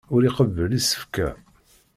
[0.13, 1.27] Ur iqebbel isefka.